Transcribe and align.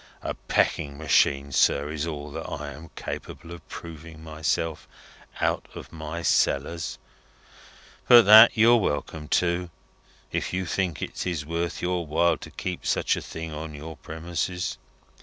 A 0.23 0.33
pecking 0.33 0.97
machine, 0.97 1.51
sir, 1.51 1.91
is 1.91 2.07
all 2.07 2.31
that 2.31 2.49
I 2.49 2.71
am 2.73 2.89
capable 2.95 3.51
of 3.53 3.69
proving 3.69 4.23
myself, 4.23 4.87
out 5.39 5.67
of 5.75 5.91
my 5.93 6.23
cellars; 6.23 6.97
but 8.07 8.23
that 8.23 8.57
you're 8.57 8.77
welcome 8.77 9.27
to, 9.27 9.69
if 10.31 10.53
you 10.53 10.65
think 10.65 11.03
it 11.03 11.27
is 11.27 11.45
worth 11.45 11.83
your 11.83 12.07
while 12.07 12.37
to 12.39 12.49
keep 12.49 12.83
such 12.83 13.15
a 13.15 13.21
thing 13.21 13.53
on 13.53 13.75
your 13.75 13.95
premises." 13.95 14.79